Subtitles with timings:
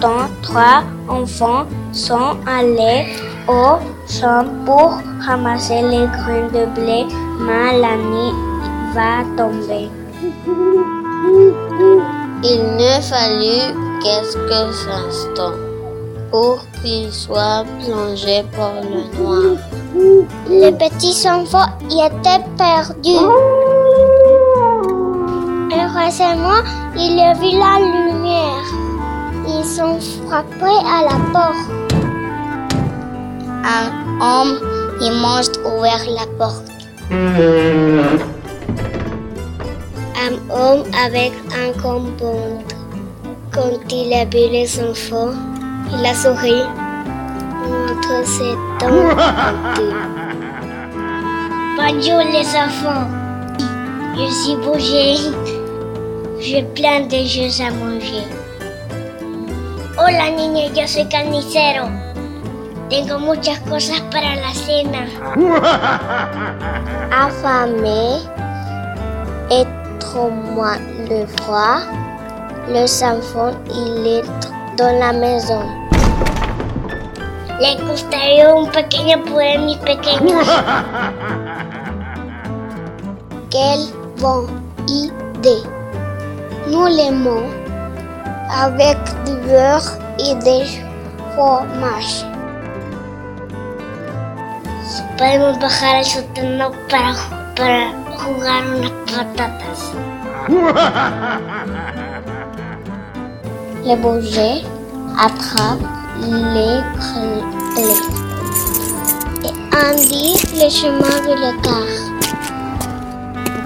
[0.00, 3.06] temps, trois enfants sont allés
[3.48, 3.78] au
[4.08, 7.06] champ pour ramasser les grains de blé,
[7.40, 8.34] mais la nuit
[8.94, 9.88] va tomber.
[12.42, 15.58] Il ne fallut quelques instants
[16.30, 19.56] pour qu'il soit plongé par le noir.
[20.48, 23.65] Les petits enfants y étaient perdus.
[26.06, 26.62] Heureusement,
[26.94, 28.62] il a vu la lumière.
[29.48, 31.66] Ils sont frappés à la porte.
[33.64, 33.86] Un
[34.22, 34.60] homme
[35.00, 36.70] immense ouvert la porte.
[40.22, 42.62] Un homme avec un combo.
[43.52, 45.34] Quand il a vu les enfants,
[45.92, 46.62] il a souri.
[47.66, 49.10] Montre ses dents
[51.76, 53.08] Bonjour les enfants.
[54.16, 55.65] Je suis bougé.
[56.38, 58.26] J'ai plein de choses à manger.
[59.98, 61.88] Hola niña, yo soy carnicero.
[62.90, 65.06] Tengo muchas cosas para la cena.
[67.10, 68.20] Affamé
[70.24, 71.80] moins le froid,
[72.68, 74.24] les enfants il est
[74.76, 75.62] dans la maison.
[77.60, 80.46] ¿Le gustaría un pequeño poema, mis pequeños?
[83.50, 84.48] Quelle bonne
[84.88, 85.75] idée!
[86.66, 87.46] Nous l'aimons
[88.50, 90.64] avec du beurre et des
[91.36, 92.24] fromage.
[95.18, 97.14] Podemos bajar al sótano para,
[97.54, 99.92] para jugar unas patatas.
[103.84, 104.64] Le bouger
[105.18, 105.80] attrape
[106.18, 108.00] les clés.
[109.44, 111.96] Et indique le chemin de l'écart.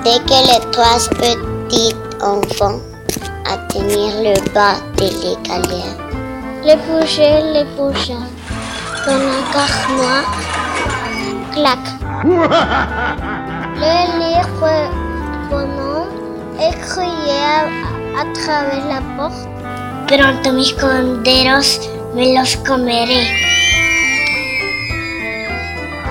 [0.05, 2.90] Dès que les trois petits enfants
[3.71, 5.85] atteignirent le bas de l'escalier,
[6.65, 8.21] le bouger les bougea
[9.07, 9.43] dans un
[9.97, 10.25] noir.
[11.53, 11.79] Clac.
[13.83, 14.71] Le livre
[16.61, 17.49] et criait à,
[18.21, 19.45] à travers la porte.
[20.07, 21.71] Pronto mis conderos
[22.15, 23.23] me los comeré.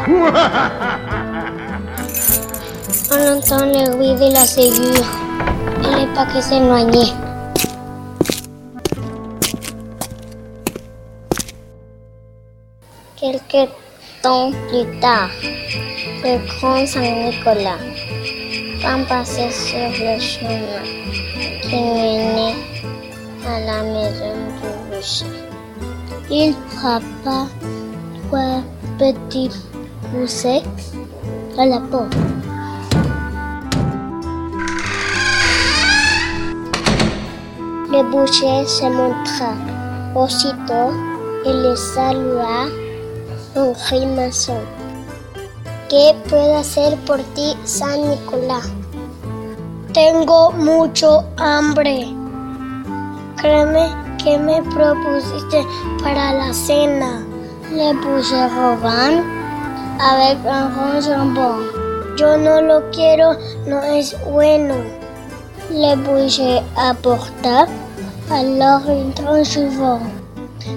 [3.11, 5.03] On entend le bruit de la ségur
[5.83, 7.09] et les paquets s'éloigner.
[13.19, 13.67] Quelque
[14.23, 15.29] temps plus tard,
[16.23, 17.75] le grand Saint-Nicolas
[18.81, 20.81] vint passer sur le chemin
[21.61, 22.55] qui menait
[23.45, 25.25] à la maison du boucher.
[26.31, 27.47] Il frappa
[28.29, 28.63] trois
[28.97, 29.51] petits
[30.13, 30.63] poussets
[31.57, 32.15] à la porte.
[37.91, 39.55] Le boucher se montra.
[40.15, 40.93] Aussitôt,
[41.45, 42.88] il le salua
[43.59, 44.65] en grimaçant.
[45.89, 48.69] ¿Qué puedo hacer por ti, San Nicolás?
[49.93, 52.07] Tengo mucho hambre.
[53.37, 53.89] Créeme
[54.23, 55.65] que me propusiste
[56.03, 57.25] para la cena.
[57.71, 59.23] Le revint
[59.99, 61.59] avec un grand jambon.
[62.17, 64.75] Yo no lo quiero, no es bueno.
[65.71, 65.95] Le
[68.31, 69.99] alors une tranche de veau.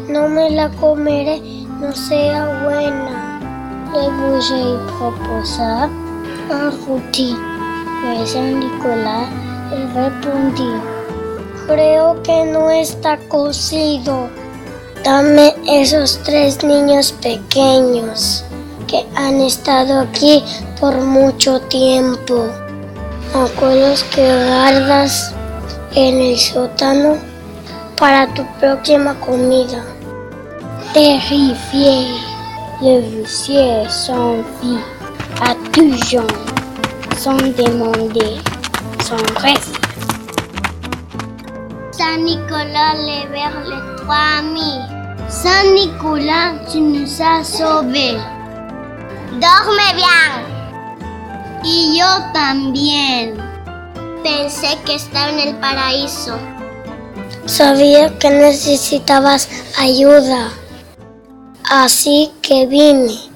[0.09, 1.43] No me la comeré,
[1.83, 3.41] no sea buena.
[3.93, 5.91] Le boucher proposa
[6.49, 7.35] un rôti.
[8.03, 9.27] Mais Saint-Nicolas
[9.71, 10.81] lui répondit
[11.67, 14.29] Creo que no está cocido.
[15.05, 18.45] Dame esos tres niños pequeños
[18.87, 20.45] que han estado aquí
[20.81, 22.47] por mucho tiempo.
[23.35, 25.35] Aquellos que guardas
[25.95, 27.17] en el sótano
[27.99, 29.85] para tu próxima comida.
[30.93, 32.05] Terrifié,
[32.83, 34.79] le boucher s'enfuit
[35.41, 36.27] à tout genre,
[37.17, 38.37] sans demander
[39.03, 39.75] son reste.
[41.93, 42.97] Saint Nicolas
[43.33, 44.81] vers les trois amis.
[45.31, 48.19] Saint Nicolas, tu nous as sauvés.
[49.41, 50.45] Dorme bien.
[51.65, 53.39] Y yo también.
[54.23, 56.37] Pensé que estaba en el paraíso.
[57.47, 59.49] Sabía que necesitabas
[59.79, 60.51] ayuda.
[61.75, 63.32] Así que vine.